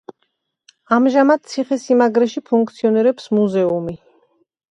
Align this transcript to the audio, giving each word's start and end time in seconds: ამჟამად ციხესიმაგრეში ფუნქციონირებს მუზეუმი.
ამჟამად 0.95 1.43
ციხესიმაგრეში 1.51 2.43
ფუნქციონირებს 2.49 3.31
მუზეუმი. 3.41 3.97